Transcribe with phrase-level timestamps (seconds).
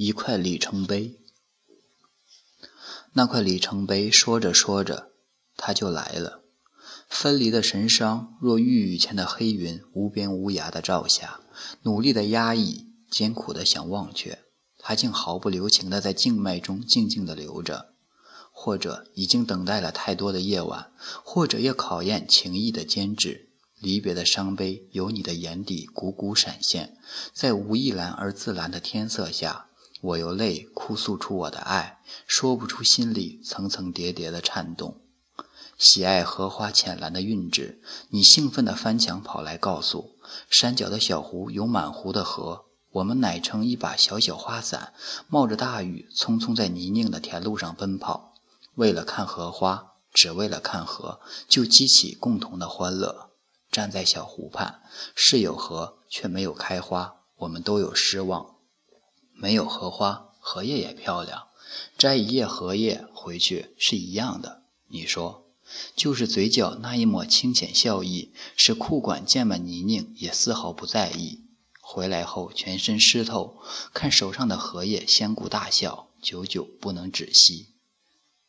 [0.00, 1.16] 一块里程碑。
[3.14, 5.10] 那块里程碑说着说着，
[5.56, 6.44] 它就来了。
[7.08, 11.40] 分离的神伤，若玉宇前的黑云，无边无涯的照下，
[11.82, 14.38] 努力的压抑，艰苦的想忘却，
[14.78, 17.88] 它竟毫不留情的在静脉中静静的流着。
[18.52, 20.92] 或者已经等待了太多的夜晚，
[21.24, 23.48] 或者要考验情谊的坚持。
[23.80, 26.96] 离别的伤悲，由你的眼底汩汩闪现，
[27.32, 29.67] 在无一蓝而自蓝的天色下，
[30.00, 35.00] 我用泪哭诉出我的爱，说不出心里层层叠叠的颤动。
[35.76, 40.16] 喜爱荷花浅蓝的韵致，你兴奋地翻墙跑来告诉
[40.50, 42.64] 山脚的小湖有满湖的荷。
[42.90, 44.92] 我们乃撑一把小小花伞，
[45.28, 48.34] 冒着大雨，匆匆在泥泞的田路上奔跑，
[48.74, 53.30] 为了看荷花，只为了看荷，就激起共同的欢乐。
[53.70, 54.80] 站在小湖畔，
[55.14, 57.16] 是有荷，却没有开花。
[57.36, 58.56] 我们都有失望，
[59.40, 61.46] 没有荷花，荷叶也漂亮。
[61.96, 64.62] 摘一叶荷叶回去是一样的。
[64.88, 65.44] 你说，
[65.94, 71.44] 就是嘴角那一抹清浅笑意，使裤管溅满泥泞也丝毫不在意。
[71.80, 73.58] 回来后全身湿透，
[73.94, 77.68] 看手上的荷叶，仙姑大笑，久久不能止息。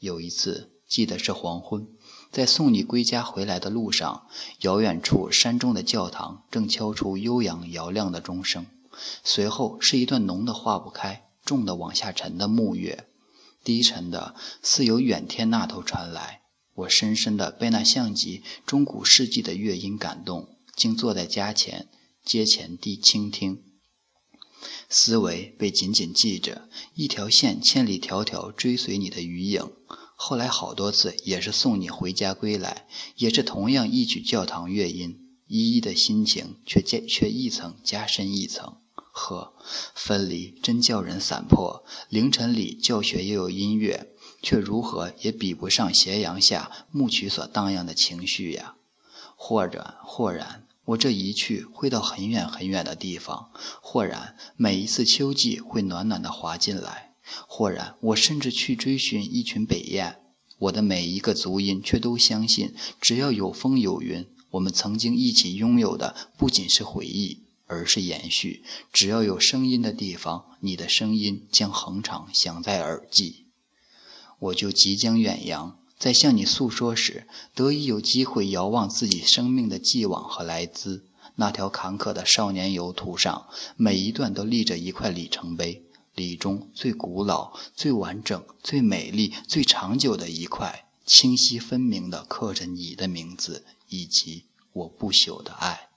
[0.00, 1.86] 有一次，记得是黄昏。
[2.32, 4.26] 在送你归家回来的路上，
[4.62, 8.66] 遥远处山中的教堂正敲出悠扬嘹亮的钟声，
[9.24, 13.06] 随后是一段浓的化不开、重的往下沉的暮乐，
[13.64, 16.42] 低沉的似由远天那头传来。
[16.74, 21.88] 我深深的被那像极中古世纪的乐音感动，竟坐在家前
[22.24, 23.62] 阶前地倾听，
[24.88, 29.70] 思维被紧紧系着，一条线千里迢迢追随你的余影。
[30.16, 35.18] 后来好多次也是送你回家归来，也是同样一曲教堂乐音，
[35.48, 38.76] 依依的心情却加却一层加深一层。
[39.12, 39.52] 呵，
[39.94, 41.84] 分离真叫人散魄。
[42.08, 44.08] 凌晨里教学又有音乐，
[44.42, 48.74] 却如何也比不上斜阳下牧曲所荡漾的情绪呀。
[49.36, 53.50] 或者或然，我这一去会到很远很远的地方；
[53.82, 57.12] 或然，每一次秋季会暖暖的滑进来。
[57.46, 60.20] 豁然，我甚至去追寻一群北雁。
[60.58, 68.62] 我的每一个足音，却都相信，只要有风有云，我们曾经一起拥有的不仅是回忆，而是延续。
[68.92, 73.46] 只要有声音的地方，你的声音将恒常响在耳际。
[74.38, 81.04] 我就即将远扬，在向你诉说时，得以有机会遥望自己生命的既往和来兹。
[81.36, 85.84] 那条坎坷的少年游途上，每一段都立着一块里程碑。
[86.14, 94.44] 里中最古老、最完整、最美丽、最长久的一块，清晰分明地刻着你的名字以及
[94.74, 95.91] 我不朽的爱。